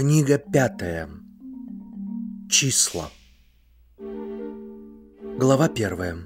Книга 0.00 0.38
пятая. 0.38 1.10
Числа. 2.48 3.10
Глава 5.38 5.68
первая. 5.68 6.16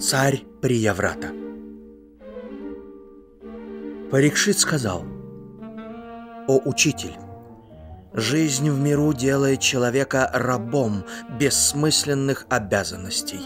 Царь 0.00 0.42
Прияврата. 0.60 1.28
Парикшит 4.10 4.58
сказал, 4.58 5.04
«О, 6.48 6.60
учитель, 6.64 7.14
жизнь 8.12 8.70
в 8.70 8.80
миру 8.80 9.12
делает 9.12 9.60
человека 9.60 10.28
рабом 10.34 11.04
бессмысленных 11.38 12.46
обязанностей. 12.50 13.42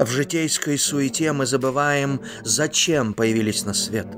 В 0.00 0.08
житейской 0.08 0.76
суете 0.76 1.30
мы 1.30 1.46
забываем, 1.46 2.20
зачем 2.42 3.14
появились 3.14 3.64
на 3.64 3.74
свет. 3.74 4.08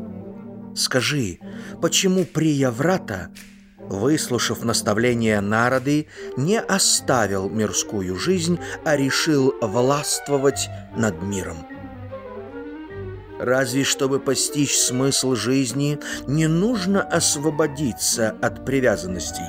Скажи, 0.74 1.38
почему 1.82 2.24
Прияврата, 2.24 3.30
выслушав 3.88 4.64
наставления 4.64 5.40
народы, 5.40 6.06
не 6.36 6.60
оставил 6.60 7.48
мирскую 7.48 8.16
жизнь, 8.16 8.58
а 8.84 8.96
решил 8.96 9.54
властвовать 9.60 10.68
над 10.96 11.22
миром? 11.22 11.66
Разве 13.38 13.84
чтобы 13.84 14.18
постичь 14.18 14.76
смысл 14.76 15.34
жизни, 15.34 15.98
не 16.26 16.48
нужно 16.48 17.02
освободиться 17.02 18.36
от 18.42 18.64
привязанностей? 18.64 19.46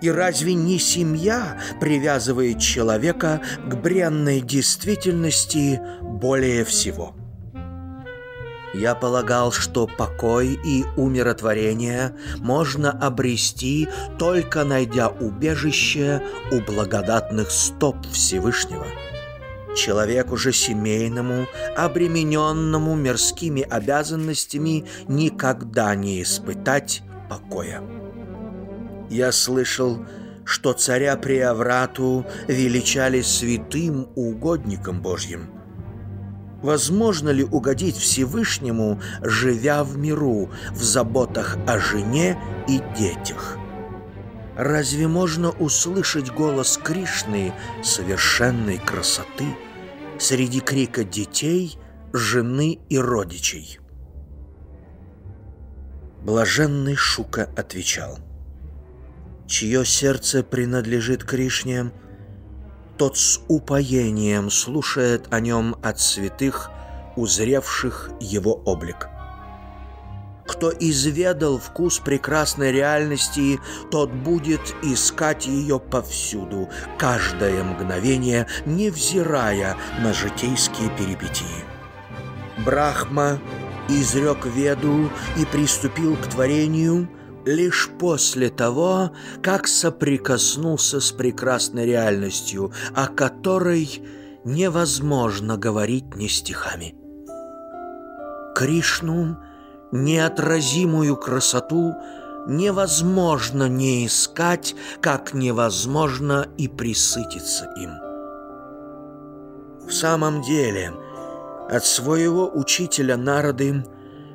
И 0.00 0.10
разве 0.10 0.54
не 0.54 0.78
семья 0.78 1.60
привязывает 1.80 2.60
человека 2.60 3.40
к 3.66 3.74
бренной 3.74 4.40
действительности 4.40 5.80
более 6.02 6.64
всего? 6.64 7.14
Я 8.74 8.96
полагал, 8.96 9.52
что 9.52 9.86
покой 9.86 10.58
и 10.64 10.84
умиротворение 10.96 12.16
можно 12.38 12.90
обрести, 12.90 13.88
только 14.18 14.64
найдя 14.64 15.08
убежище 15.08 16.20
у 16.50 16.60
благодатных 16.60 17.52
стоп 17.52 17.96
Всевышнего. 18.10 18.86
Человеку 19.76 20.36
же 20.36 20.52
семейному, 20.52 21.46
обремененному 21.76 22.96
мирскими 22.96 23.62
обязанностями, 23.62 24.86
никогда 25.06 25.94
не 25.94 26.22
испытать 26.22 27.02
покоя. 27.30 27.80
Я 29.08 29.30
слышал, 29.30 30.04
что 30.44 30.72
царя 30.72 31.16
Преаврату 31.16 32.26
величали 32.48 33.20
святым 33.22 34.08
угодником 34.16 35.00
Божьим. 35.00 35.53
Возможно 36.64 37.28
ли 37.28 37.44
угодить 37.44 37.98
Всевышнему, 37.98 38.98
живя 39.20 39.84
в 39.84 39.98
миру, 39.98 40.48
в 40.70 40.82
заботах 40.82 41.58
о 41.66 41.78
жене 41.78 42.38
и 42.66 42.80
детях? 42.96 43.58
Разве 44.56 45.06
можно 45.06 45.50
услышать 45.50 46.32
голос 46.32 46.80
Кришны 46.82 47.52
совершенной 47.82 48.78
красоты 48.78 49.44
среди 50.18 50.60
крика 50.60 51.04
детей, 51.04 51.76
жены 52.14 52.78
и 52.88 52.96
родичей? 52.96 53.78
Блаженный 56.22 56.96
Шука 56.96 57.50
отвечал– 57.58 58.18
чье 59.46 59.84
сердце 59.84 60.42
принадлежит 60.42 61.24
Кришне, 61.24 61.92
тот 62.96 63.16
с 63.16 63.40
упоением 63.48 64.50
слушает 64.50 65.26
о 65.30 65.40
нем 65.40 65.76
от 65.82 66.00
святых, 66.00 66.70
узревших 67.16 68.10
его 68.20 68.54
облик. 68.64 69.08
Кто 70.46 70.70
изведал 70.70 71.58
вкус 71.58 71.98
прекрасной 72.00 72.70
реальности, 72.70 73.58
тот 73.90 74.12
будет 74.12 74.74
искать 74.82 75.46
ее 75.46 75.80
повсюду, 75.80 76.68
каждое 76.98 77.64
мгновение, 77.64 78.46
невзирая 78.66 79.76
на 80.00 80.12
житейские 80.12 80.90
перипетии. 80.90 81.64
Брахма 82.58 83.40
изрек 83.88 84.44
Веду 84.44 85.10
и 85.38 85.44
приступил 85.46 86.16
к 86.16 86.26
творению– 86.26 87.08
лишь 87.46 87.90
после 87.98 88.50
того, 88.50 89.12
как 89.42 89.66
соприкоснулся 89.66 91.00
с 91.00 91.12
прекрасной 91.12 91.86
реальностью, 91.86 92.72
о 92.94 93.08
которой 93.08 94.02
невозможно 94.44 95.56
говорить 95.56 96.16
ни 96.16 96.26
стихами. 96.26 96.94
Кришну, 98.54 99.38
неотразимую 99.92 101.16
красоту, 101.16 101.94
невозможно 102.46 103.68
не 103.68 104.06
искать, 104.06 104.74
как 105.00 105.34
невозможно 105.34 106.46
и 106.58 106.68
присытиться 106.68 107.72
им. 107.76 107.90
В 109.86 109.92
самом 109.92 110.42
деле, 110.42 110.92
от 111.70 111.84
своего 111.84 112.50
учителя 112.54 113.16
Нарды– 113.16 113.84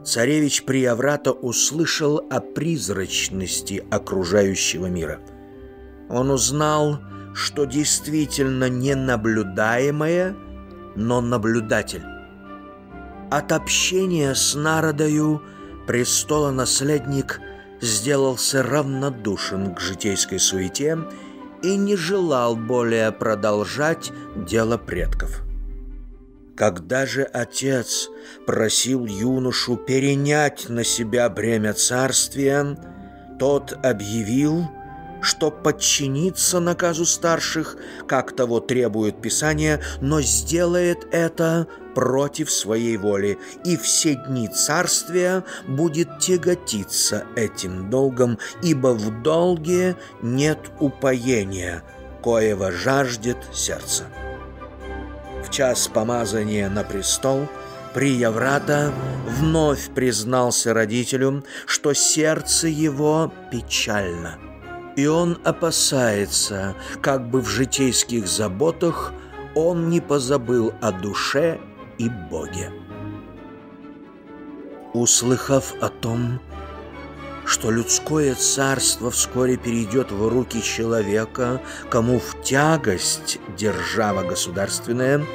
царевич 0.09 0.63
Приаврата 0.63 1.31
услышал 1.31 2.17
о 2.31 2.39
призрачности 2.39 3.85
окружающего 3.91 4.87
мира. 4.87 5.19
Он 6.09 6.31
узнал, 6.31 6.99
что 7.35 7.65
действительно 7.65 8.69
не 8.69 8.95
наблюдаемое, 8.95 10.35
но 10.95 11.21
наблюдатель. 11.21 12.03
От 13.29 13.51
общения 13.51 14.33
с 14.33 14.55
народою 14.55 15.43
престола-наследник 15.85 17.39
сделался 17.79 18.63
равнодушен 18.63 19.75
к 19.75 19.79
житейской 19.79 20.39
суете 20.39 20.97
и 21.61 21.75
не 21.77 21.95
желал 21.95 22.55
более 22.55 23.11
продолжать 23.11 24.11
дело 24.35 24.77
предков. 24.77 25.48
Когда 26.59 27.05
же 27.05 27.23
отец 27.23 28.09
просил 28.45 29.05
юношу 29.05 29.77
перенять 29.77 30.67
на 30.67 30.83
себя 30.83 31.29
бремя 31.29 31.73
царствия, 31.73 32.77
тот 33.39 33.79
объявил, 33.81 34.69
что 35.21 35.51
подчинится 35.51 36.59
наказу 36.59 37.05
старших, 37.05 37.77
как 38.09 38.35
того 38.35 38.59
требует 38.59 39.21
Писание, 39.21 39.79
но 40.01 40.19
сделает 40.19 41.07
это 41.13 41.65
против 41.95 42.51
своей 42.51 42.97
воли, 42.97 43.39
и 43.63 43.77
все 43.77 44.15
дни 44.15 44.49
царствия 44.49 45.45
будет 45.65 46.19
тяготиться 46.19 47.23
этим 47.37 47.89
долгом, 47.89 48.37
ибо 48.61 48.89
в 48.89 49.23
долге 49.23 49.95
нет 50.21 50.59
упоения, 50.81 51.83
коего 52.21 52.69
жаждет 52.69 53.37
сердце 53.53 54.03
в 55.49 55.51
час 55.51 55.87
помазания 55.87 56.69
на 56.69 56.83
престол, 56.83 57.47
Прияврата 57.93 58.93
вновь 59.25 59.89
признался 59.95 60.75
родителю, 60.75 61.43
что 61.65 61.93
сердце 61.93 62.67
его 62.67 63.33
печально, 63.51 64.37
и 64.95 65.07
он 65.07 65.39
опасается, 65.43 66.75
как 67.01 67.31
бы 67.31 67.41
в 67.41 67.49
житейских 67.49 68.27
заботах 68.27 69.11
он 69.55 69.89
не 69.89 70.01
позабыл 70.01 70.71
о 70.81 70.91
душе 70.91 71.59
и 71.97 72.09
Боге. 72.09 72.71
Услыхав 74.93 75.73
о 75.81 75.89
том, 75.89 76.39
что 77.49 77.71
людское 77.71 78.35
царство 78.35 79.09
вскоре 79.09 79.57
перейдет 79.57 80.11
в 80.11 80.27
руки 80.27 80.61
человека, 80.61 81.59
кому 81.89 82.19
в 82.19 82.43
тягость 82.43 83.39
держава 83.57 84.21
государственная, 84.21 85.25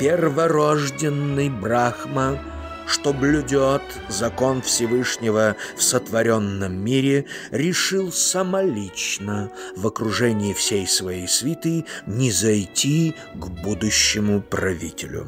перворожденный 0.00 1.50
Брахма, 1.50 2.38
что 2.86 3.12
блюдет 3.12 3.82
закон 4.08 4.62
Всевышнего 4.62 5.56
в 5.76 5.82
сотворенном 5.82 6.74
мире, 6.74 7.26
решил 7.50 8.12
самолично 8.12 9.52
в 9.76 9.86
окружении 9.86 10.54
всей 10.54 10.86
своей 10.86 11.28
свиты 11.28 11.84
не 12.06 12.32
зайти 12.32 13.14
к 13.34 13.46
будущему 13.48 14.40
правителю 14.40 15.26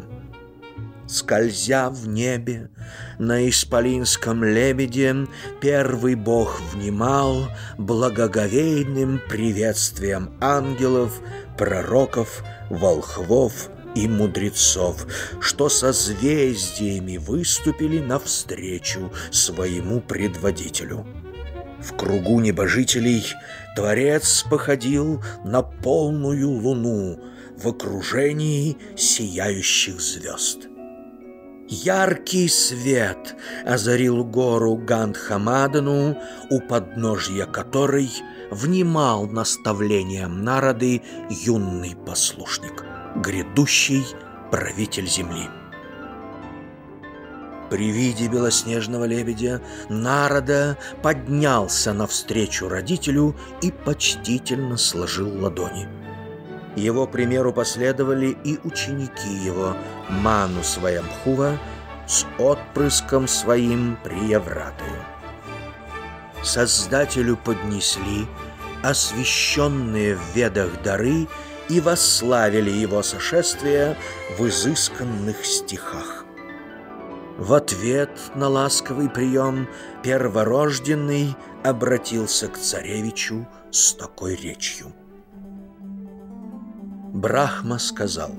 скользя 1.06 1.90
в 1.90 2.08
небе, 2.08 2.70
на 3.18 3.48
исполинском 3.48 4.44
лебеде 4.44 5.26
первый 5.60 6.14
бог 6.14 6.60
внимал 6.72 7.48
благоговейным 7.78 9.20
приветствием 9.28 10.32
ангелов, 10.40 11.20
пророков, 11.56 12.42
волхвов 12.70 13.70
и 13.94 14.08
мудрецов, 14.08 15.06
что 15.40 15.68
созвездиями 15.68 17.16
выступили 17.16 18.00
навстречу 18.00 19.12
своему 19.30 20.00
предводителю. 20.00 21.06
В 21.80 21.96
кругу 21.96 22.40
небожителей 22.40 23.24
Творец 23.76 24.44
походил 24.50 25.22
на 25.44 25.62
полную 25.62 26.48
луну 26.48 27.20
в 27.56 27.68
окружении 27.68 28.76
сияющих 28.96 30.00
звезд. 30.00 30.68
Яркий 31.66 32.48
свет 32.48 33.36
озарил 33.64 34.22
гору 34.22 34.76
Гандхамадану, 34.76 36.18
у 36.50 36.60
подножья 36.60 37.46
которой 37.46 38.10
внимал 38.50 39.26
наставлениям 39.26 40.44
народы 40.44 41.00
юный 41.30 41.96
послушник, 41.96 42.84
грядущий 43.16 44.04
правитель 44.50 45.08
земли. 45.08 45.48
При 47.70 47.90
виде 47.90 48.28
белоснежного 48.28 49.04
лебедя 49.04 49.62
Народа 49.88 50.76
поднялся 51.02 51.94
навстречу 51.94 52.68
родителю 52.68 53.34
и 53.62 53.72
почтительно 53.72 54.76
сложил 54.76 55.42
ладони. 55.42 56.03
Его 56.76 57.06
примеру 57.06 57.52
последовали 57.52 58.36
и 58.44 58.58
ученики 58.64 59.28
его, 59.28 59.76
Ману 60.08 60.62
Сваямхува, 60.62 61.58
с 62.06 62.26
отпрыском 62.38 63.28
своим 63.28 63.96
Приявратою. 64.02 65.04
Создателю 66.42 67.36
поднесли 67.36 68.26
освященные 68.82 70.16
в 70.16 70.36
ведах 70.36 70.82
дары 70.82 71.26
и 71.70 71.80
восславили 71.80 72.70
его 72.70 73.02
сошествие 73.02 73.96
в 74.38 74.46
изысканных 74.46 75.44
стихах. 75.46 76.26
В 77.38 77.54
ответ 77.54 78.10
на 78.34 78.48
ласковый 78.48 79.08
прием 79.08 79.68
перворожденный 80.02 81.34
обратился 81.64 82.48
к 82.48 82.58
царевичу 82.58 83.48
с 83.70 83.94
такой 83.94 84.36
речью. 84.36 84.92
Брахма 87.14 87.78
сказал, 87.78 88.32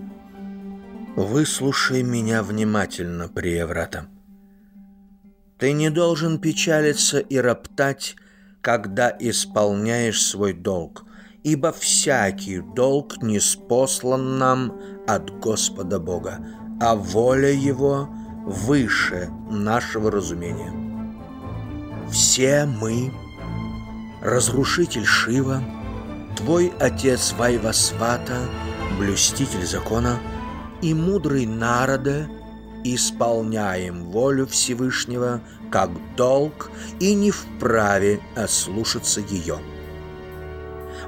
«Выслушай 1.16 2.04
меня 2.04 2.44
внимательно, 2.44 3.30
Приеврата. 3.30 4.07
Ты 5.57 5.72
не 5.72 5.89
должен 5.89 6.39
печалиться 6.39 7.19
и 7.19 7.38
роптать, 7.38 8.18
когда 8.60 9.16
исполняешь 9.18 10.22
свой 10.22 10.51
долг, 10.51 11.06
ибо 11.44 11.72
всякий 11.72 12.60
долг 12.60 13.24
не 13.24 13.39
спослан 13.39 14.38
нам 14.38 14.77
от 15.07 15.39
Господа 15.39 15.98
Бога, 15.98 16.45
а 16.81 16.95
воля 16.95 17.54
Его— 17.54 18.10
выше 18.45 19.30
нашего 19.50 20.12
разумения. 20.12 20.74
Все 22.12 22.66
мы, 22.66 23.13
разрушитель 24.22 25.06
Шива, 25.06 25.63
твой 26.36 26.74
отец 26.77 27.33
Вайвасвата, 27.38 28.38
блюститель 28.98 29.66
закона 29.66 30.20
и 30.82 30.94
мудрый 30.94 31.46
народа, 31.46 32.28
исполняем 32.84 34.06
волю 34.06 34.46
Всевышнего 34.46 35.42
как 35.72 35.90
долг 36.16 36.70
и 37.00 37.14
не 37.14 37.32
вправе 37.32 38.20
ослушаться 38.36 39.22
ее. 39.22 39.58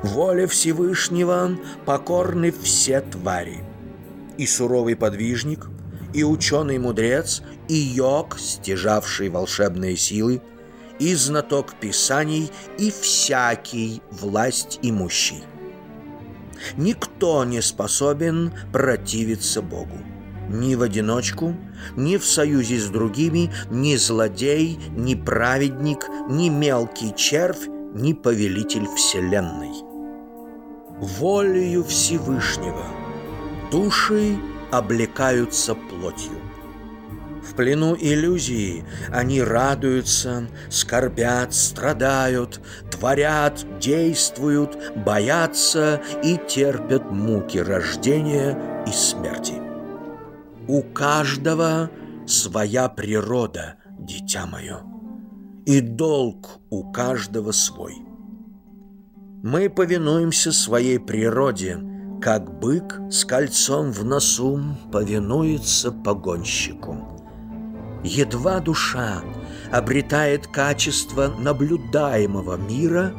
Воле 0.03 0.47
Всевышнего 0.47 1.57
покорны 1.85 2.51
все 2.51 3.01
твари, 3.01 3.63
и 4.37 4.45
суровый 4.45 4.95
подвижник– 4.95 5.67
и 6.13 6.23
ученый-мудрец, 6.23 7.41
и 7.67 7.75
йог, 7.75 8.37
стяжавший 8.39 9.29
волшебные 9.29 9.97
силы, 9.97 10.41
и 10.99 11.13
знаток 11.13 11.75
писаний, 11.75 12.51
и 12.79 12.91
всякий 12.91 14.01
власть 14.09 14.79
имущий. 14.81 15.43
Никто 16.77 17.43
не 17.43 17.61
способен 17.61 18.53
противиться 18.71 19.61
Богу. 19.61 19.97
Ни 20.49 20.75
в 20.75 20.81
одиночку, 20.81 21.55
ни 21.95 22.17
в 22.17 22.25
союзе 22.25 22.79
с 22.79 22.87
другими, 22.87 23.51
ни 23.69 23.95
злодей, 23.95 24.79
ни 24.91 25.15
праведник, 25.15 26.07
ни 26.29 26.49
мелкий 26.49 27.13
червь, 27.15 27.67
ни 27.93 28.13
повелитель 28.13 28.87
вселенной. 28.95 29.73
Волею 30.99 31.83
Всевышнего 31.83 32.85
души 33.71 34.37
облекаются 34.71 35.75
плотью. 35.75 36.46
В 37.47 37.55
плену 37.55 37.95
иллюзии 37.95 38.83
они 39.09 39.41
радуются, 39.41 40.47
скорбят, 40.69 41.53
страдают, 41.53 42.59
творят, 42.91 43.65
действуют, 43.79 44.77
боятся 45.05 46.01
и 46.23 46.37
терпят 46.47 47.09
муки 47.09 47.57
рождения 47.59 48.83
и 48.85 48.91
смерти. 48.91 49.53
У 50.67 50.81
каждого 50.81 51.89
своя 52.25 52.89
природа, 52.89 53.75
дитя 53.97 54.45
мое, 54.45 54.81
и 55.65 55.79
долг 55.79 56.59
у 56.69 56.91
каждого 56.91 57.51
свой. 57.51 57.95
Мы 59.41 59.69
повинуемся 59.69 60.51
своей 60.51 60.99
природе– 60.99 61.79
как 62.21 62.59
бык 62.59 62.99
с 63.11 63.25
кольцом 63.25 63.91
в 63.91 64.03
носу 64.03 64.59
повинуется 64.91 65.91
погонщику. 65.91 67.16
Едва 68.03 68.59
душа 68.59 69.21
обретает 69.71 70.47
качество 70.47 71.27
наблюдаемого 71.27 72.55
мира, 72.57 73.13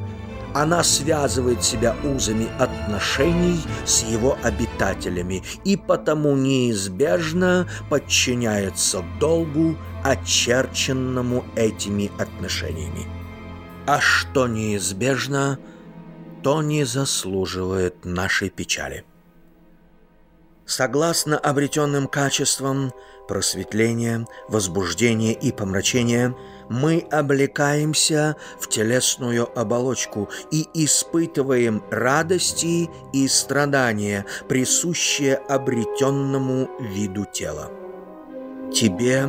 она 0.54 0.82
связывает 0.82 1.62
себя 1.62 1.94
узами 2.04 2.48
отношений 2.58 3.60
с 3.84 4.02
его 4.02 4.36
обитателями 4.42 5.42
и 5.64 5.76
потому 5.76 6.36
неизбежно 6.36 7.68
подчиняется 7.90 9.04
долгу, 9.20 9.76
очерченному 10.04 11.44
этими 11.54 12.10
отношениями. 12.18 13.06
А 13.86 14.00
что 14.00 14.46
неизбежно– 14.46 15.58
то 16.42 16.62
не 16.62 16.84
заслуживает 16.84 18.04
нашей 18.04 18.50
печали. 18.50 19.04
Согласно 20.66 21.38
обретенным 21.38 22.08
качествам 22.08 22.92
просветления, 23.28 24.26
возбуждения 24.48 25.32
и 25.32 25.52
помрачения, 25.52 26.34
мы 26.68 27.06
облекаемся 27.10 28.36
в 28.58 28.68
телесную 28.68 29.48
оболочку 29.58 30.28
и 30.50 30.66
испытываем 30.74 31.82
радости 31.90 32.90
и 33.12 33.28
страдания, 33.28 34.26
присущие 34.48 35.36
обретенному 35.36 36.68
виду 36.80 37.26
тела. 37.32 37.70
Тебе 38.72 39.26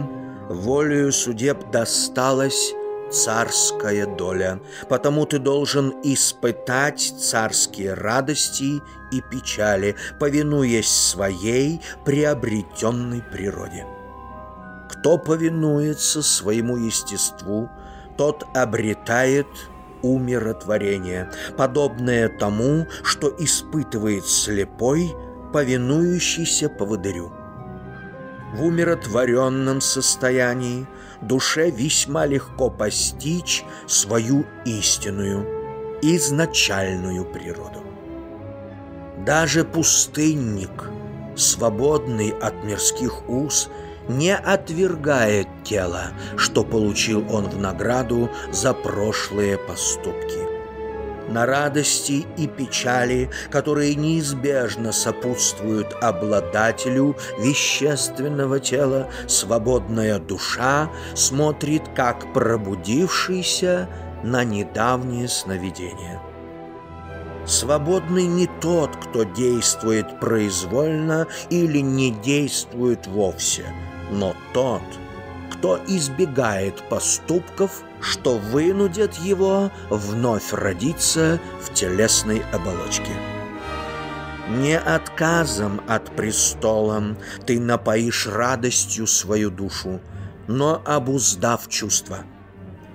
волею 0.50 1.12
судеб 1.12 1.70
досталось 1.72 2.74
царская 3.10 4.06
доля, 4.06 4.60
потому 4.88 5.26
ты 5.26 5.40
должен 5.40 5.96
испытать 6.04 7.14
царские 7.20 7.94
радости 7.94 8.82
и 9.12 9.22
печали, 9.22 9.96
повинуясь 10.20 10.90
своей 10.90 11.82
приобретенной 12.06 13.22
природе. 13.22 13.86
Кто 14.90 15.18
повинуется 15.20 16.24
своему 16.24 16.76
естеству, 16.76 17.70
тот 18.18 18.44
обретает 18.56 19.48
умиротворение, 20.02 21.32
подобное 21.58 22.28
тому, 22.28 22.88
что 23.04 23.34
испытывает 23.38 24.26
слепой, 24.26 25.14
повинующийся 25.54 26.70
поводырю. 26.70 27.32
В 28.54 28.64
умиротворенном 28.64 29.80
состоянии 29.80 30.88
душе 31.22 31.70
весьма 31.70 32.26
легко 32.26 32.72
постичь 32.72 33.64
свою 33.86 34.46
истинную, 34.66 35.46
изначальную 36.02 37.26
природу. 37.26 37.84
Даже 39.24 39.64
пустынник, 39.64 40.90
свободный 41.36 42.30
от 42.30 42.64
мирских 42.64 43.30
уз, 43.30 43.70
не 44.10 44.36
отвергает 44.36 45.48
тело, 45.64 46.12
что 46.36 46.64
получил 46.64 47.26
он 47.32 47.46
в 47.50 47.58
награду 47.58 48.30
за 48.52 48.74
прошлые 48.74 49.58
поступки 49.58 50.60
на 51.30 51.46
радости 51.46 52.26
и 52.38 52.48
печали, 52.48 53.30
которые 53.50 53.96
неизбежно 53.96 54.92
сопутствуют 54.92 55.96
обладателю 56.02 57.16
вещественного 57.40 58.60
тела, 58.60 59.10
свободная 59.28 60.20
душа 60.20 60.90
смотрит 61.14 61.84
как 61.96 62.34
пробудившийся 62.34 63.88
на 64.24 64.44
недавнее 64.44 65.28
сновидение. 65.28 66.20
Свободный 67.46 68.26
не 68.26 68.48
тот, 68.62 68.96
кто 68.96 69.24
действует 69.24 70.20
произвольно 70.20 71.28
или 71.50 71.80
не 71.80 72.12
действует 72.12 73.08
вовсе, 73.08 73.66
но 74.10 74.36
тот, 74.54 74.82
кто 75.52 75.80
избегает 75.88 76.82
поступков, 76.90 77.84
что 78.02 78.38
вынудят 78.38 79.16
его 79.16 79.72
вновь 79.90 80.54
родиться 80.54 81.40
в 81.62 81.74
телесной 81.74 82.42
оболочке. 82.54 83.12
Не 84.50 84.80
отказом 84.80 85.82
от 85.88 86.16
престола 86.16 87.16
ты 87.46 87.60
напоишь 87.60 88.26
радостью 88.26 89.06
свою 89.06 89.52
душу, 89.52 90.00
но 90.48 90.82
обуздав 90.86 91.68
чувства. 91.68 92.20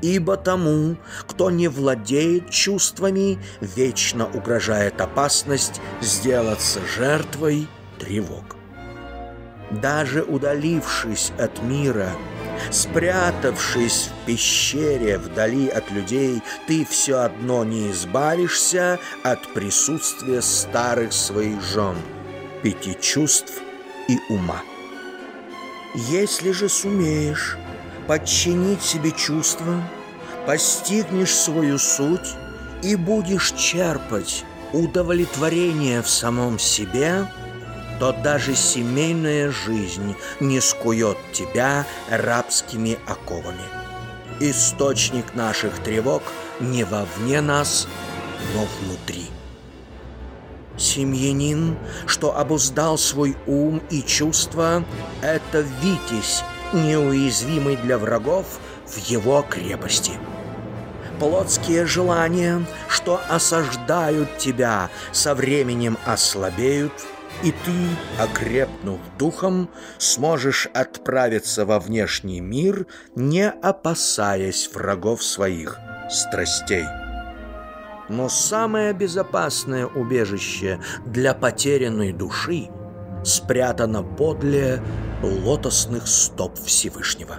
Ибо 0.02 0.37
тому, 0.37 0.97
кто 1.26 1.50
не 1.50 1.68
владеет 1.68 2.50
чувствами, 2.50 3.38
вечно 3.61 4.26
угрожает 4.26 5.00
опасность 5.00 5.80
сделаться 6.00 6.80
жертвой 6.97 7.68
тревог. 7.99 8.56
Даже 9.71 10.23
удалившись 10.23 11.33
от 11.38 11.62
мира, 11.62 12.11
спрятавшись 12.71 14.09
в 14.09 14.26
пещере 14.26 15.18
вдали 15.18 15.68
от 15.68 15.90
людей, 15.90 16.42
ты 16.66 16.85
все 16.85 17.21
одно 17.21 17.64
не 17.64 17.90
избавишься 17.90 18.99
от 19.23 19.52
присутствия 19.54 20.42
старых 20.42 21.12
своих 21.12 21.62
жен, 21.62 21.97
пяти 22.62 22.97
чувств 23.00 23.54
и 24.09 24.18
ума. 24.28 24.62
Если 25.94 26.52
же 26.52 26.68
сумеешь 26.68 27.56
подчинить 28.06 28.83
себе 28.83 29.12
чувства, 29.12 29.83
постигнешь 30.47 31.35
свою 31.35 31.78
суть 31.78 32.35
и 32.83 32.97
будешь 32.97 33.52
черпать 33.52 34.44
удовлетворение 34.73 36.02
в 36.02 36.09
самом 36.09 36.59
себе– 36.59 37.26
то 37.99 38.13
даже 38.13 38.55
семейная 38.55 39.51
жизнь 39.51 40.17
не 40.41 40.61
скует 40.61 41.17
тебя 41.33 41.87
рабскими 42.11 42.99
оковами. 43.07 43.65
Источник 44.41 45.35
наших 45.35 45.79
тревог 45.83 46.23
не 46.61 46.85
вовне 46.85 47.41
нас, 47.41 47.87
но 48.55 48.67
внутри. 48.81 49.27
Семьянин, 50.77 51.79
что 52.07 52.37
обуздал 52.37 52.99
свой 52.99 53.37
ум 53.47 53.81
и 53.91 54.03
чувства, 54.03 54.85
это 55.23 55.65
Витязь, 55.83 56.43
неуязвимый 56.73 57.77
для 57.77 57.97
врагов 57.97 58.59
в 58.87 58.99
его 58.99 59.43
крепости. 59.49 60.13
Плотские 61.21 61.87
желания, 61.87 62.67
что 62.89 63.21
осаждают 63.29 64.37
тебя, 64.39 64.91
со 65.13 65.37
временем 65.37 65.97
ослабеют– 66.05 66.93
и 67.43 67.50
ты, 67.50 68.23
окрепнув 68.23 69.00
духом, 69.19 69.69
сможешь 69.99 70.69
отправиться 70.73 71.67
во 71.67 71.81
внешний 71.81 72.41
мир, 72.41 72.87
не 73.14 73.49
опасаясь 73.49 74.71
врагов 74.73 75.23
своих 75.23 75.79
страстей. 76.11 76.85
Но 78.09 78.29
самое 78.29 78.93
безопасное 78.93 79.87
убежище 79.87 80.79
для 81.07 81.35
потерянной 81.35 82.12
души 82.12 82.69
спрятано 83.25 84.03
подле 84.03 84.83
лотосных 85.23 86.07
стоп 86.07 86.59
Всевышнего. 86.59 87.38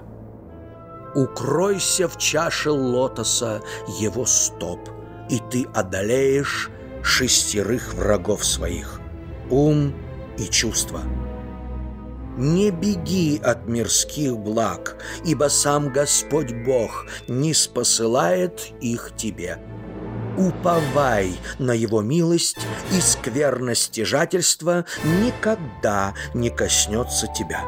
Укройся 1.13 2.09
в 2.09 2.17
чаше 2.17 2.71
лотоса 2.71 3.61
его 3.99 4.25
стоп, 4.25 4.89
и 5.29 5.39
ты 5.51 5.65
одолеешь 5.73 6.69
шестерых 7.03 7.93
врагов 7.93 8.43
своих 8.43 8.99
ум 9.49 9.93
и 10.37 10.45
чувства. 10.45 11.01
Не 12.37 12.69
беги 12.69 13.39
от 13.41 13.67
мирских 13.67 14.37
благ, 14.37 14.97
ибо 15.23 15.47
сам 15.49 15.93
Господь 15.93 16.53
Бог 16.65 17.05
не 17.29 17.53
спосылает 17.53 18.73
их 18.81 19.13
тебе. 19.15 19.59
Уповай 20.37 21.37
на 21.59 21.71
Его 21.71 22.01
милость, 22.01 22.57
и 22.91 22.99
скверность 22.99 23.83
стяжательства 23.83 24.85
никогда 25.21 26.13
не 26.33 26.49
коснется 26.49 27.27
тебя. 27.27 27.63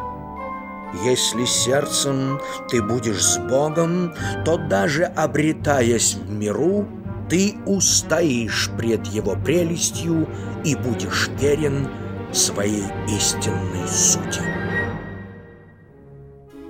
Если 1.06 1.46
сердцем 1.46 2.42
ты 2.70 2.82
будешь 2.82 3.24
с 3.24 3.38
Богом, 3.38 4.14
то 4.44 4.58
даже 4.58 5.04
обретаясь 5.04 6.16
в 6.16 6.30
миру, 6.30 6.88
ты 7.30 7.58
устоишь 7.66 8.70
пред 8.78 9.06
его 9.08 9.36
прелестью 9.36 10.28
и 10.64 10.76
будешь 10.76 11.30
верен 11.40 11.88
своей 12.32 12.86
истинной 13.08 13.88
сути. 13.88 14.42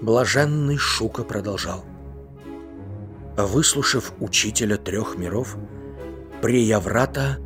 Блаженный 0.02 0.78
Шука 0.78 1.24
продолжал. 1.24 1.86
Выслушав 3.36 4.14
учителя 4.20 4.78
трех 4.78 5.18
миров, 5.18 5.58
Прияврата 6.42 7.40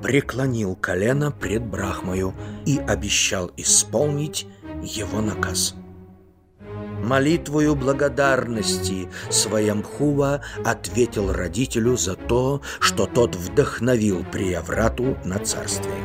преклонил 0.00 0.76
колено 0.76 1.32
пред 1.32 1.64
Брахмою 1.64 2.34
и 2.64 2.78
обещал 2.78 3.50
исполнить 3.56 4.46
его 4.82 5.20
наказ– 5.20 5.74
Молитвою 7.02 7.74
благодарности 7.74 9.08
Своямхува 9.28 10.40
ответил 10.64 11.32
родителю 11.32 11.96
за 11.96 12.14
то, 12.14 12.62
что 12.78 13.06
тот 13.06 13.34
вдохновил 13.34 14.24
Прияврату 14.30 15.16
на 15.24 15.40
царствие. 15.40 15.96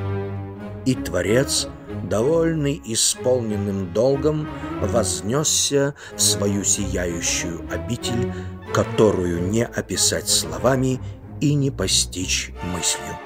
И 0.88 0.96
Творец, 0.96 1.68
довольный 2.10 2.82
исполненным 2.84 3.94
долгом, 3.94 4.50
вознесся 4.82 5.94
в 6.16 6.22
свою 6.22 6.64
сияющую 6.64 7.62
обитель, 7.72 8.34
которую 8.74 9.50
не 9.50 9.66
описать 9.66 10.28
словами 10.28 11.00
и 11.40 11.54
не 11.54 11.70
постичь 11.70 12.52
мыслью. 12.74 13.20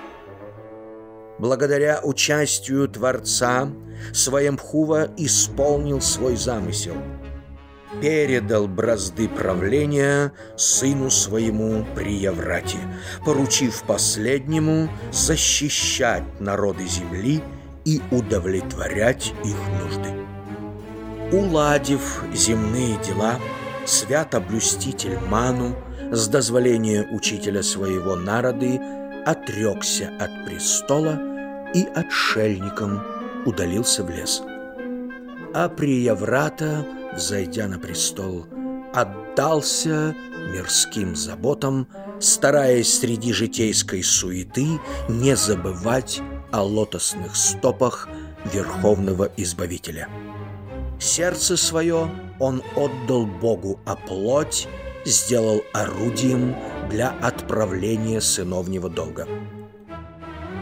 Благодаря 1.40 2.01
участию 2.04 2.90
Творца 2.90 3.70
Своемхува 4.12 5.12
исполнил 5.16 6.01
свой 6.01 6.36
замысел– 6.36 6.96
передал 8.00 8.67
бразды 8.67 9.27
правления 9.27 10.31
сыну 10.55 11.10
своему 11.10 11.86
при 11.95 12.13
Еврате, 12.13 12.77
поручив 13.25 13.83
последнему 13.83 14.89
защищать 15.12 16.24
народы 16.39 16.86
земли 16.86 17.41
и 17.83 18.01
удовлетворять 18.12 19.33
их 19.43 19.57
нужды. 19.81 20.10
Уладив 21.36 22.24
земные 22.33 22.98
дела, 23.05 23.39
свято-блюститель 23.86 25.17
Ману 25.29 25.75
с 26.12 26.27
дозволения 26.27 27.07
учителя 27.12 27.63
своего 27.63 28.15
народы 28.15 28.79
отрекся 29.25 30.12
от 30.19 30.45
престола 30.45 31.19
и 31.74 31.86
отшельником 31.95 33.01
удалился 33.45 34.03
в 34.03 34.10
лес. 34.10 34.41
А 35.53 35.67
при 35.69 36.03
Еврата– 36.03 36.86
взойдя 37.15 37.68
на 37.68 37.80
престол, 37.80 38.46
отдался 38.94 40.15
мирским 40.53 41.15
заботам, 41.15 41.88
стараясь 42.20 43.00
среди 43.00 43.34
житейской 43.34 44.03
суеты 44.03 44.80
не 45.10 45.36
забывать 45.36 46.22
о 46.51 46.63
лотосных 46.63 47.36
стопах 47.36 48.10
Верховного 48.53 49.30
Избавителя. 49.38 50.10
Сердце 51.00 51.58
свое 51.58 52.10
он 52.39 52.62
отдал 52.75 53.25
Богу, 53.25 53.80
а 53.86 53.96
плоть 53.96 54.68
сделал 55.06 55.63
орудием 55.74 56.56
для 56.89 57.10
отправления 57.10 58.22
сыновнего 58.22 58.89
долга. 58.89 59.27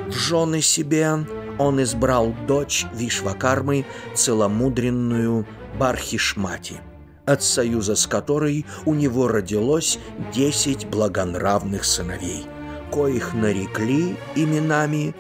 В 0.08 0.14
жены 0.14 0.62
себе 0.62 1.26
он 1.58 1.84
избрал 1.84 2.34
дочь 2.48 2.86
Вишвакармы, 2.94 3.86
целомудренную 4.16 5.46
Бархишмати, 5.80 6.82
от 7.26 7.42
союза 7.42 7.96
с 7.96 8.06
которой 8.06 8.66
у 8.86 8.94
него 8.94 9.30
родилось 9.30 9.98
десять 10.34 10.86
благонравных 10.86 11.86
сыновей, 11.86 12.46
коих 12.92 13.34
нарекли 13.34 14.18
именами 14.36 15.16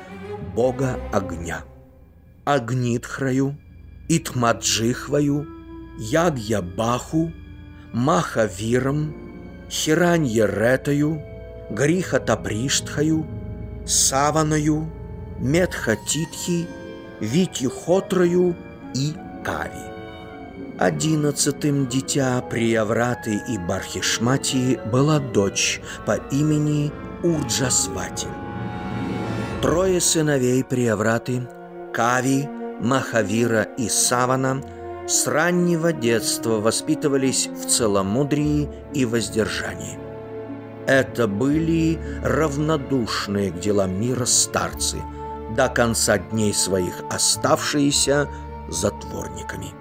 бога 0.53 0.99
огня. 1.13 1.63
Агнитхраю, 2.43 3.57
Итмаджихваю, 4.09 5.47
Ягья-Баху, 5.97 7.31
Махавиром, 7.93 9.15
Хираньеретаю, 9.69 11.21
Грихатаприштхаю, 11.69 13.25
Саваною, 13.85 14.91
Медхатитхи, 15.39 16.67
Витихотрою 17.21 18.55
и 18.93 19.13
Кави. 19.45 19.98
Одиннадцатым 20.79 21.87
дитя 21.87 22.41
Приявраты 22.49 23.41
и 23.49 23.57
Бархишмати 23.57 24.79
была 24.89 25.19
дочь 25.19 25.81
по 26.05 26.13
имени 26.31 26.93
Урджасвати. 27.21 28.27
Трое 29.61 29.99
сыновей 29.99 30.63
Приявраты– 30.63 31.45
Кави, 31.93 32.47
Махавира 32.79 33.63
и 33.63 33.89
Савана– 33.89 34.61
с 35.05 35.27
раннего 35.27 35.91
детства 35.91 36.61
воспитывались 36.61 37.47
в 37.47 37.67
целомудрии 37.67 38.69
и 38.93 39.03
воздержании. 39.03 39.99
Это 40.87 41.27
были 41.27 41.99
равнодушные 42.23 43.51
к 43.51 43.59
делам 43.59 43.99
мира 43.99 44.23
старцы– 44.23 45.01
до 45.57 45.67
конца 45.67 46.19
дней 46.19 46.53
своих 46.53 47.03
оставшиеся 47.09 48.29
затворниками. 48.69 49.73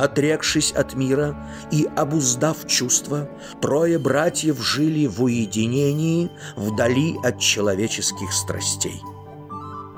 Отрекшись 0.00 0.72
от 0.72 0.94
мира 0.94 1.36
и 1.70 1.86
обуздав 1.94 2.66
чувства, 2.66 3.28
трое 3.60 3.98
братьев 3.98 4.58
жили 4.58 5.06
в 5.06 5.22
уединении 5.22 6.30
вдали 6.56 7.16
от 7.22 7.38
человеческих 7.38 8.32
страстей. 8.32 9.02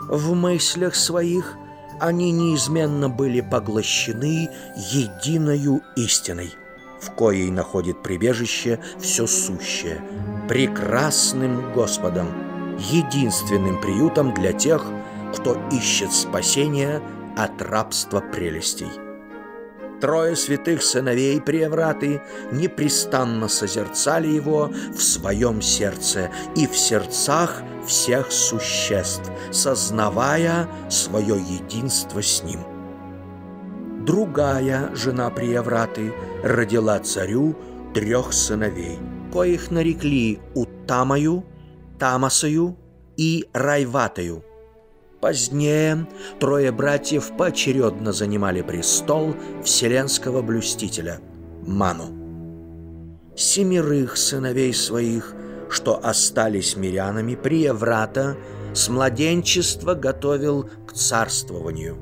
В 0.09 0.35
мыслях 0.35 0.97
своих 0.97 1.55
они 2.01 2.33
неизменно 2.33 3.09
были 3.09 3.43
поглощены 3.43 4.51
единою 4.91 5.83
истиной, 5.95 6.53
в 7.01 7.13
коей 7.13 7.53
находит 7.53 8.03
прибежище 8.03 8.81
все 8.99 9.29
сущее, 9.29 10.03
прекрасным 10.49 11.73
Господом, 11.75 12.27
единственным 12.91 13.81
приютом 13.81 14.35
для 14.35 14.53
тех, 14.53 14.85
кто 15.33 15.57
ищет 15.71 16.13
спасения 16.13 17.01
от 17.37 17.63
рабства 17.63 18.19
прелестей. 18.19 19.02
Трое 20.03 20.35
святых 20.35 20.83
сыновей 20.83 21.41
Преевраты 21.41 22.21
непрестанно 22.51 23.47
созерцали 23.47 24.27
его 24.27 24.73
в 24.93 25.01
своем 25.01 25.63
сердце 25.63 26.29
и 26.57 26.67
в 26.67 26.77
сердцах 26.77 27.63
всех 27.87 28.33
существ, 28.33 29.31
сознавая 29.53 30.67
свое 30.91 31.37
единство 31.37 32.21
с 32.21 32.43
ним. 32.43 32.59
Другая 34.05 34.93
жена 34.97 35.31
Преевраты 35.31 36.13
родила 36.43 36.99
царю 36.99 37.57
трех 37.95 38.33
сыновей, 38.33 38.99
коих 39.33 39.71
нарекли 39.71 40.41
Утамою, 40.55 41.45
Тамасою 42.01 42.77
и 43.17 43.47
Райватою– 43.53 44.45
Позднее 45.23 46.09
трое 46.41 46.73
братьев 46.73 47.31
поочередно 47.39 48.11
занимали 48.11 48.61
престол 48.61 49.37
вселенского 49.63 50.43
блюстителя– 50.43 51.21
Ману. 51.65 52.09
Семерых 53.37 54.17
сыновей 54.17 54.75
своих, 54.75 55.33
что 55.71 56.05
остались 56.05 56.77
мирянами, 56.77 57.37
Приеврата 57.37 58.37
с 58.75 58.89
младенчества 58.89 59.95
готовил 59.95 60.69
к 60.89 60.93
царствованию. 60.93 61.99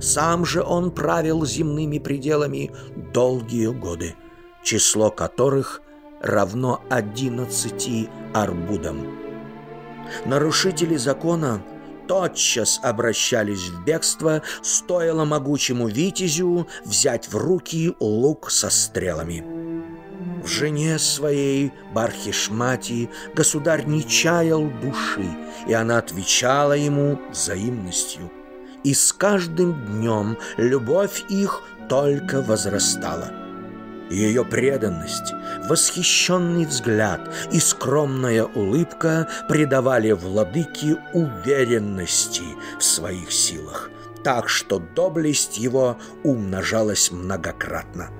Сам 0.00 0.46
же 0.46 0.62
он 0.62 0.92
правил 0.92 1.44
земными 1.44 1.98
пределами 1.98 2.70
долгие 3.12 3.72
годы, 3.72 4.14
число 4.62 5.10
которых 5.10 5.82
равно 6.20 6.80
одиннадцати 6.88 8.08
арбудам. 8.32 9.18
Нарушители 10.26 10.94
закона– 10.94 11.60
тотчас 12.12 12.78
обращались 12.82 13.70
в 13.70 13.84
бегство, 13.84 14.42
стоило 14.60 15.24
могучему 15.24 15.88
витязю 15.88 16.68
взять 16.84 17.26
в 17.26 17.36
руки 17.38 17.96
лук 18.00 18.50
со 18.50 18.68
стрелами. 18.68 19.42
В 20.44 20.46
жене 20.46 20.98
своей, 20.98 21.72
Бархишмати, 21.94 23.08
государь 23.34 23.86
не 23.86 24.06
чаял 24.06 24.68
души, 24.82 25.24
и 25.66 25.72
она 25.72 25.96
отвечала 25.96 26.74
ему 26.74 27.18
взаимностью. 27.30 28.30
И 28.84 28.92
с 28.92 29.14
каждым 29.14 29.72
днем 29.86 30.36
любовь 30.58 31.24
их 31.30 31.62
только 31.88 32.42
возрастала– 32.42 33.32
ее 34.12 34.44
преданность, 34.44 35.32
восхищенный 35.68 36.66
взгляд 36.66 37.20
и 37.50 37.58
скромная 37.58 38.44
улыбка 38.44 39.28
придавали 39.48 40.12
владыке 40.12 40.96
уверенности 41.12 42.44
в 42.78 42.84
своих 42.84 43.32
силах, 43.32 43.90
так 44.22 44.48
что 44.48 44.78
доблесть 44.78 45.58
его 45.58 45.98
умножалась 46.22 47.10
многократно. 47.10 48.10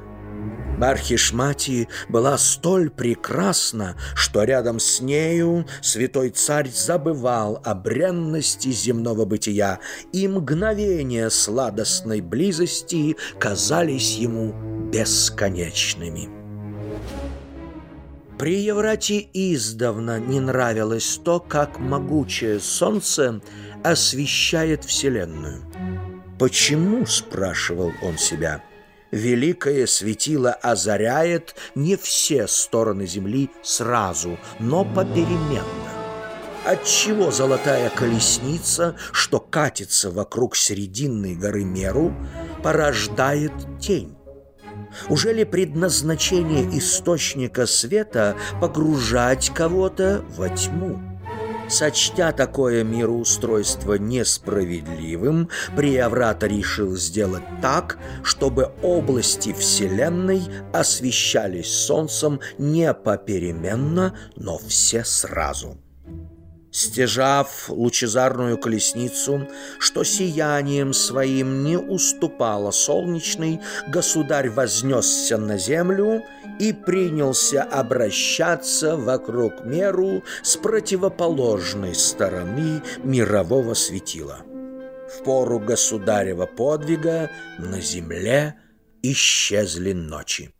Бархишмати 0.82 1.86
была 2.08 2.36
столь 2.38 2.90
прекрасна, 2.90 3.96
что 4.16 4.42
рядом 4.42 4.80
с 4.80 5.00
нею 5.00 5.64
святой 5.80 6.30
царь 6.30 6.68
забывал 6.74 7.62
о 7.62 7.76
бренности 7.76 8.70
земного 8.72 9.24
бытия, 9.24 9.78
и 10.12 10.26
мгновения 10.26 11.30
сладостной 11.30 12.20
близости 12.20 13.16
казались 13.38 14.16
ему 14.16 14.54
бесконечными. 14.90 16.28
При 18.36 18.58
Еврате 18.58 19.28
издавна 19.32 20.18
не 20.18 20.40
нравилось 20.40 21.20
то, 21.24 21.38
как 21.38 21.78
могучее 21.78 22.58
солнце 22.58 23.40
освещает 23.84 24.82
Вселенную. 24.82 25.62
«Почему?»– 26.40 27.06
спрашивал 27.06 27.92
он 28.02 28.18
себя– 28.18 28.64
великое 29.12 29.86
светило 29.86 30.50
озаряет 30.50 31.54
не 31.76 31.96
все 31.96 32.48
стороны 32.48 33.06
Земли 33.06 33.50
сразу, 33.62 34.38
но 34.58 34.84
попеременно. 34.84 35.62
Отчего 36.64 37.30
золотая 37.30 37.90
колесница, 37.90 38.96
что 39.12 39.40
катится 39.40 40.10
вокруг 40.10 40.56
серединной 40.56 41.34
горы 41.34 41.64
Меру, 41.64 42.14
порождает 42.62 43.52
тень? 43.80 44.16
Уже 45.08 45.32
ли 45.32 45.44
предназначение 45.44 46.78
источника 46.78 47.66
света 47.66 48.36
погружать 48.60 49.50
кого-то 49.54 50.24
во 50.36 50.48
тьму? 50.50 51.11
Сочтя 51.72 52.32
такое 52.32 52.84
мироустройство 52.84 53.94
несправедливым, 53.94 55.48
Приаврата 55.74 56.46
решил 56.46 56.96
сделать 56.96 57.44
так, 57.62 57.96
чтобы 58.22 58.72
области 58.82 59.54
Вселенной 59.54 60.42
освещались 60.74 61.72
Солнцем 61.72 62.40
не 62.58 62.92
попеременно, 62.92 64.14
но 64.36 64.58
все 64.58 65.02
сразу 65.02 65.78
стяжав 66.72 67.68
лучезарную 67.68 68.58
колесницу, 68.58 69.48
что 69.78 70.02
сиянием 70.02 70.92
своим 70.92 71.62
не 71.62 71.76
уступала 71.76 72.72
солнечной, 72.72 73.60
государь 73.88 74.50
вознесся 74.50 75.38
на 75.38 75.58
землю 75.58 76.24
и 76.58 76.72
принялся 76.72 77.62
обращаться 77.62 78.96
вокруг 78.96 79.64
меру 79.64 80.24
с 80.42 80.56
противоположной 80.56 81.94
стороны 81.94 82.82
мирового 83.04 83.74
светила. 83.74 84.40
В 85.08 85.24
пору 85.24 85.60
государева 85.60 86.46
подвига 86.46 87.30
на 87.58 87.80
земле 87.80 88.54
исчезли 89.02 89.92
ночи. 89.92 90.50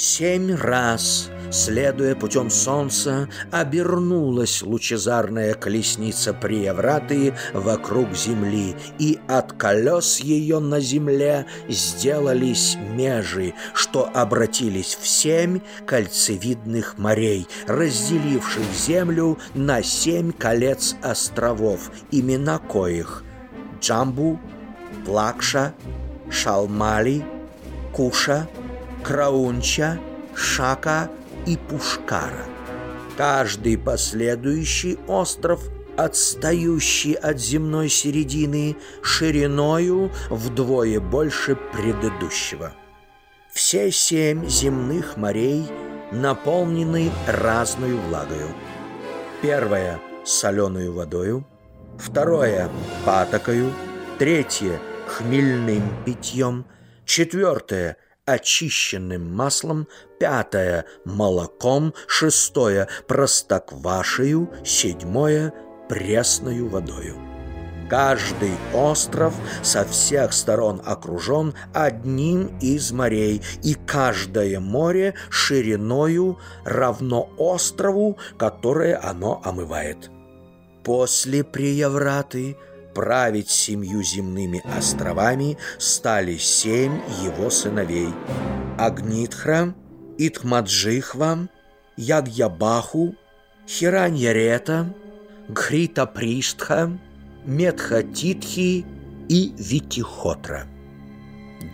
Семь 0.00 0.54
раз, 0.54 1.28
следуя 1.50 2.14
путем 2.14 2.50
солнца, 2.50 3.28
обернулась 3.50 4.62
лучезарная 4.62 5.54
колесница 5.54 6.32
Приевраты 6.32 7.34
вокруг 7.52 8.14
земли, 8.14 8.76
и 9.00 9.18
от 9.26 9.54
колес 9.54 10.20
ее 10.20 10.60
на 10.60 10.78
земле 10.78 11.46
сделались 11.68 12.76
межи, 12.94 13.54
что 13.74 14.08
обратились 14.14 14.96
в 15.02 15.08
семь 15.08 15.62
кольцевидных 15.84 16.96
морей, 16.96 17.48
разделивших 17.66 18.72
землю 18.72 19.36
на 19.54 19.82
семь 19.82 20.30
колец 20.30 20.94
островов, 21.02 21.90
имена 22.12 22.60
коих– 22.60 23.24
Джамбу, 23.80 24.38
Плакша, 25.04 25.74
Шалмали, 26.30 27.24
Куша– 27.92 28.46
Краунча, 29.02 29.98
Шака 30.34 31.10
и 31.46 31.56
Пушкара. 31.56 32.44
Каждый 33.16 33.78
последующий 33.78 34.98
остров, 35.06 35.62
отстающий 35.96 37.14
от 37.14 37.38
земной 37.38 37.88
середины, 37.88 38.76
шириною 39.02 40.10
вдвое 40.30 41.00
больше 41.00 41.56
предыдущего. 41.56 42.72
Все 43.52 43.90
семь 43.90 44.46
земных 44.48 45.16
морей 45.16 45.66
наполнены 46.12 47.10
разной 47.26 47.94
влагою. 47.94 48.48
Первое– 49.42 50.00
соленую 50.24 50.92
водою, 50.92 51.46
второе– 51.98 52.68
патокою, 53.04 53.72
третье– 54.18 54.78
хмельным 55.08 55.82
питьем, 56.04 56.66
четвертое– 57.04 57.96
очищенным 58.28 59.34
маслом, 59.34 59.88
пятое– 60.20 60.84
молоком, 61.04 61.94
шестое– 62.06 62.88
простоквашею, 63.08 64.50
седьмое– 64.64 65.52
пресною 65.88 66.68
водою. 66.68 67.16
Каждый 67.88 68.52
остров 68.74 69.34
со 69.62 69.86
всех 69.86 70.34
сторон 70.34 70.82
окружен 70.84 71.54
одним 71.72 72.58
из 72.60 72.92
морей, 72.92 73.40
и 73.62 73.74
каждое 73.86 74.60
море 74.60 75.14
шириною 75.30 76.38
равно 76.64 77.30
острову, 77.38 78.18
которое 78.36 79.00
оно 79.02 79.40
омывает. 79.42 80.10
После 80.84 81.42
Приявраты 81.42 82.58
править 82.98 83.48
семью 83.48 84.02
земными 84.02 84.60
островами 84.76 85.56
стали 85.78 86.36
семь 86.36 86.98
его 87.22 87.48
сыновей– 87.48 88.08
Агнитхра, 88.76 89.72
Итхмаджихва, 90.18 91.48
Ягьябаху, 91.96 93.14
Хираньярета, 93.68 94.92
Гхрита-Приштха, 95.48 96.98
Медхатитхи 97.44 98.84
и 99.28 99.52
Витихотра. 99.56 100.66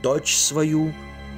Дочь 0.03 0.37
свою 0.37 0.93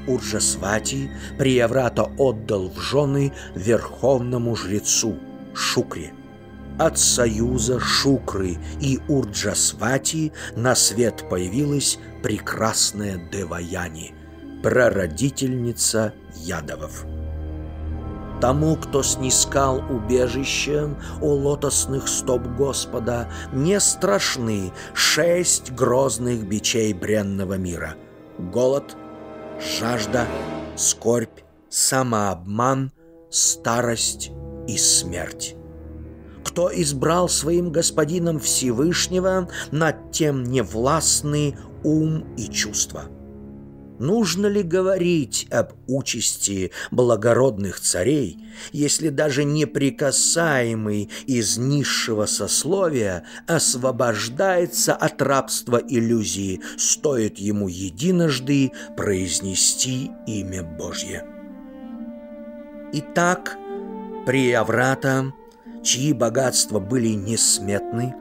Уржасвати 0.08 1.12
Прияврата 1.38 2.10
отдал 2.18 2.70
в 2.70 2.80
жены 2.80 3.32
верховному 3.54 4.56
жрецу 4.56 5.14
Шукре. 5.54 6.15
От 6.78 6.98
союза 6.98 7.80
Шукры 7.80 8.58
и 8.80 8.98
Урджасвати 9.08 10.32
на 10.56 10.74
свет 10.74 11.24
появилась 11.30 11.98
прекрасная 12.22 13.16
Деваяни, 13.32 14.14
прародительница 14.62 16.12
Ядовов. 16.34 17.06
Тому, 18.42 18.76
кто 18.76 19.02
снискал 19.02 19.82
убежище 19.88 20.94
у 21.22 21.28
лотосных 21.28 22.06
стоп 22.08 22.42
Господа, 22.42 23.30
не 23.54 23.80
страшны 23.80 24.72
шесть 24.92 25.72
грозных 25.72 26.46
бичей 26.46 26.92
бренного 26.92 27.54
мира. 27.54 27.94
Голод, 28.38 28.94
жажда, 29.80 30.26
скорбь, 30.76 31.40
самообман, 31.70 32.92
старость 33.30 34.30
и 34.68 34.76
смерть. 34.76 35.55
Кто 36.46 36.70
избрал 36.72 37.28
своим 37.28 37.72
господином 37.72 38.38
Всевышнего, 38.38 39.48
над 39.72 40.12
тем 40.12 40.44
невластны 40.44 41.58
ум 41.82 42.24
и 42.38 42.48
чувства– 42.48 43.06
Нужно 43.98 44.46
ли 44.46 44.62
говорить 44.62 45.46
об 45.50 45.72
участи 45.86 46.70
благородных 46.90 47.80
царей, 47.80 48.38
если 48.72 49.08
даже 49.08 49.44
неприкасаемый 49.44 51.08
из 51.26 51.56
низшего 51.56 52.26
сословия 52.26 53.24
освобождается 53.46 54.94
от 54.94 55.22
рабства 55.22 55.78
иллюзии, 55.78 56.60
стоит 56.76 57.38
ему 57.38 57.68
единожды 57.68 58.72
произнести 58.96 60.10
имя 60.26 60.62
Божье? 60.62 61.24
Итак, 62.92 63.56
при 64.26 64.52
Аврата, 64.52 65.32
чьи 65.86 66.12
богатства 66.12 66.80
были 66.80 67.10
несметны, 67.10 68.14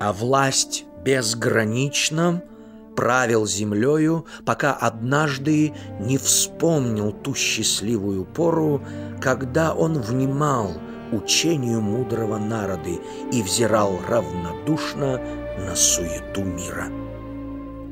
а 0.00 0.12
власть 0.12 0.84
безгранична– 1.04 2.42
правил 2.96 3.46
землею, 3.46 4.24
пока 4.44 4.72
однажды 4.72 5.72
не 6.00 6.18
вспомнил 6.18 7.12
ту 7.12 7.34
счастливую 7.34 8.24
пору, 8.24 8.82
когда 9.20 9.74
он 9.74 10.00
внимал 10.00 10.72
учению 11.12 11.80
мудрого 11.80 12.38
народа 12.38 12.90
и 13.30 13.42
взирал 13.42 14.00
равнодушно 14.08 15.20
на 15.58 15.76
суету 15.76 16.42
мира. 16.42 16.86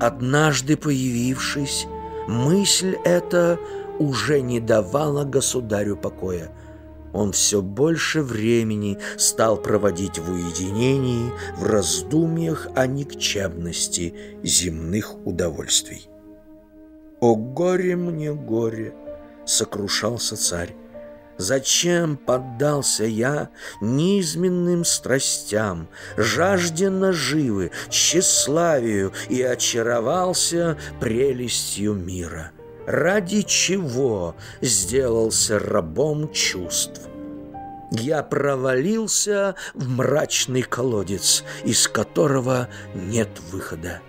Однажды 0.00 0.76
появившись, 0.76 1.86
мысль 2.26 2.96
эта 3.04 3.60
уже 3.98 4.40
не 4.40 4.58
давала 4.58 5.24
государю 5.24 5.96
покоя– 5.96 6.50
он 7.14 7.32
все 7.32 7.62
больше 7.62 8.22
времени 8.22 8.98
стал 9.16 9.56
проводить 9.56 10.18
в 10.18 10.32
уединении, 10.32 11.32
в 11.56 11.64
раздумьях 11.64 12.68
о 12.74 12.86
никчемности 12.86 14.14
земных 14.42 15.14
удовольствий. 15.24 16.08
«О 17.20 17.36
горе 17.36 17.96
мне 17.96 18.34
горе!»— 18.34 18.94
сокрушался 19.46 20.36
царь. 20.36 20.74
Зачем 21.36 22.16
поддался 22.16 23.04
я 23.04 23.50
низменным 23.80 24.84
страстям, 24.84 25.88
жажде 26.16 26.90
наживы, 26.90 27.72
тщеславию 27.88 29.12
и 29.28 29.42
очаровался 29.42 30.76
прелестью 31.00 31.94
мира? 31.94 32.52
Ради 32.86 33.42
чего 33.42 34.34
сделался 34.60 35.58
рабом 35.58 36.32
чувств. 36.32 37.00
Я 37.90 38.22
провалился 38.22 39.54
в 39.74 39.88
мрачный 39.88 40.62
колодец, 40.62 41.44
из 41.64 41.86
которого 41.86 42.68
нет 42.94 43.28
выхода. 43.52 44.00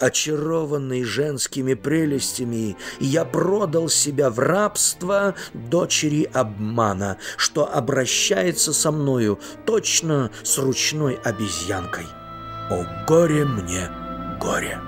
Очарованный 0.00 1.04
женскими 1.04 1.74
прелестями, 1.74 2.76
я 2.98 3.24
продал 3.24 3.88
себя 3.88 4.30
в 4.30 4.40
рабство 4.40 5.36
дочери 5.54 6.28
обмана, 6.32 7.18
что 7.36 7.72
обращается 7.72 8.72
со 8.72 8.90
мною 8.90 9.38
точно 9.64 10.32
с 10.42 10.58
ручной 10.58 11.14
обезьянкой. 11.22 12.06
О 12.68 12.84
горе 13.06 13.44
мне, 13.44 13.88
горе! 14.40 14.80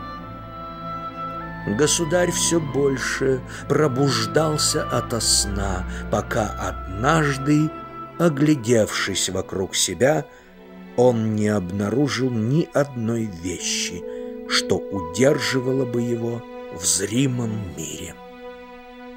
Государь 1.66 2.30
все 2.30 2.60
больше 2.60 3.40
пробуждался 3.68 4.86
ото 4.86 5.18
сна, 5.20 5.86
пока 6.10 6.48
однажды, 6.48 7.70
оглядевшись 8.18 9.30
вокруг 9.30 9.74
себя, 9.74 10.26
он 10.96 11.34
не 11.34 11.48
обнаружил 11.48 12.30
ни 12.30 12.68
одной 12.74 13.30
вещи, 13.42 14.02
что 14.48 14.76
удерживало 14.76 15.86
бы 15.86 16.02
его 16.02 16.42
в 16.78 16.84
зримом 16.84 17.58
мире. 17.76 18.14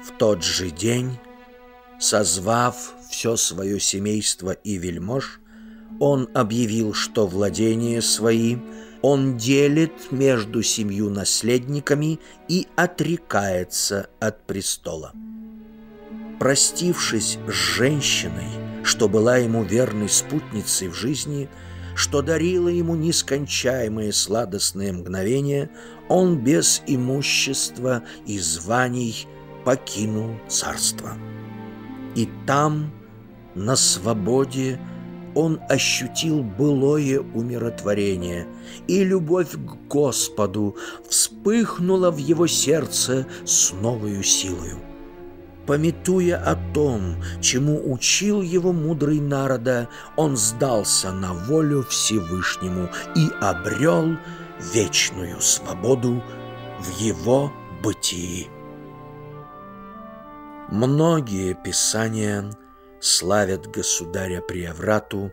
В 0.06 0.16
тот 0.16 0.42
же 0.42 0.70
день, 0.70 1.18
созвав 2.00 2.94
все 3.10 3.36
свое 3.36 3.78
семейство 3.78 4.52
и 4.52 4.78
вельмож, 4.78 5.40
он 6.00 6.30
объявил, 6.32 6.94
что 6.94 7.26
владения 7.26 8.00
свои– 8.00 8.56
он 9.02 9.36
делит 9.36 10.10
между 10.10 10.62
семью 10.62 11.10
наследниками 11.10 12.18
и 12.48 12.66
отрекается 12.76 14.08
от 14.20 14.44
престола. 14.46 15.12
Простившись 16.38 17.38
с 17.48 17.52
женщиной, 17.52 18.48
что 18.84 19.08
была 19.08 19.38
ему 19.38 19.64
верной 19.64 20.08
спутницей 20.08 20.88
в 20.88 20.94
жизни, 20.94 21.48
что 21.94 22.22
дарила 22.22 22.68
ему 22.68 22.94
нескончаемые 22.94 24.12
сладостные 24.12 24.92
мгновения, 24.92 25.68
он 26.08 26.38
без 26.38 26.82
имущества 26.86 28.04
и 28.24 28.38
званий 28.38 29.26
покинул 29.64 30.36
царство. 30.48 31.14
И 32.14 32.28
там, 32.46 32.92
на 33.54 33.74
свободе, 33.74 34.80
он 35.38 35.60
ощутил 35.68 36.42
былое 36.42 37.20
умиротворение, 37.20 38.48
и 38.88 39.04
любовь 39.04 39.52
к 39.52 39.88
Господу 39.88 40.76
вспыхнула 41.08 42.10
в 42.10 42.16
его 42.16 42.48
сердце 42.48 43.24
с 43.44 43.72
новою 43.72 44.24
силою. 44.24 44.80
Пометуя 45.64 46.42
о 46.44 46.56
том, 46.74 47.22
чему 47.40 47.80
учил 47.92 48.42
его 48.42 48.72
мудрый 48.72 49.20
народа, 49.20 49.88
он 50.16 50.36
сдался 50.36 51.12
на 51.12 51.32
волю 51.34 51.84
Всевышнему 51.84 52.88
и 53.14 53.28
обрел 53.40 54.16
вечную 54.74 55.40
свободу 55.40 56.20
в 56.80 56.98
его 56.98 57.52
бытии. 57.80 58.48
Многие 60.68 61.54
писания– 61.54 62.50
славят 63.00 63.66
государя 63.70 64.40
Приеврату, 64.40 65.30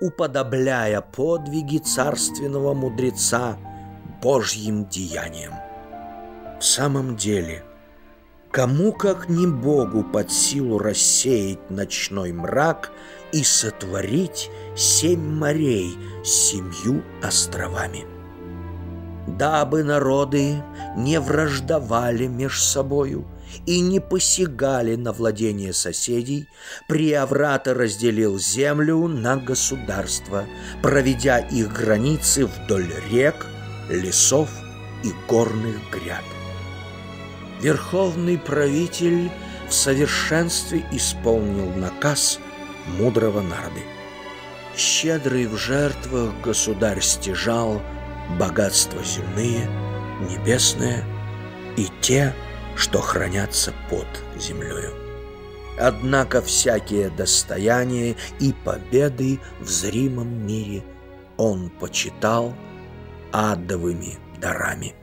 уподобляя 0.00 1.00
подвиги 1.00 1.78
царственного 1.78 2.74
мудреца 2.74 3.56
Божьим 4.22 4.86
деянием. 4.86 5.54
В 6.60 6.64
самом 6.64 7.16
деле, 7.16 7.64
кому 8.50 8.92
как 8.92 9.28
не 9.28 9.46
Богу 9.46 10.04
под 10.04 10.30
силу 10.30 10.78
рассеять 10.78 11.70
ночной 11.70 12.32
мрак 12.32 12.90
и 13.32 13.42
сотворить 13.42 14.50
семь 14.76 15.34
морей 15.34 15.96
с 16.24 16.28
семью 16.28 17.02
островами? 17.22 18.06
Дабы 19.26 19.84
народы 19.84 20.62
не 20.96 21.20
враждовали 21.20 22.26
меж 22.26 22.62
собою– 22.62 23.24
и 23.66 23.80
не 23.80 24.00
посягали 24.00 24.96
на 24.96 25.12
владение 25.12 25.72
соседей, 25.72 26.48
Приаврата 26.88 27.74
разделил 27.74 28.38
землю 28.38 29.06
на 29.08 29.36
государства, 29.36 30.46
проведя 30.82 31.38
их 31.38 31.72
границы 31.72 32.46
вдоль 32.46 32.92
рек, 33.10 33.46
лесов 33.88 34.50
и 35.04 35.12
горных 35.28 35.76
гряд. 35.90 36.24
Верховный 37.60 38.38
правитель 38.38 39.30
в 39.68 39.74
совершенстве 39.74 40.84
исполнил 40.92 41.70
наказ 41.74 42.38
мудрого 42.98 43.40
народа. 43.40 43.80
Щедрый 44.76 45.46
в 45.46 45.56
жертвах 45.56 46.32
государь 46.42 47.00
стяжал 47.00 47.82
Богатства 48.38 49.02
земные, 49.02 49.68
небесные 50.20 51.02
И 51.76 51.88
те, 52.00 52.34
что 52.78 53.00
хранятся 53.00 53.74
под 53.90 54.06
землею. 54.40 54.92
Однако 55.78 56.40
всякие 56.40 57.10
достояния 57.10 58.16
и 58.40 58.52
победы 58.64 59.40
в 59.60 59.68
зримом 59.68 60.46
мире 60.46 60.84
Он 61.36 61.70
почитал 61.70 62.54
адовыми 63.32 64.18
дарами. 64.40 64.94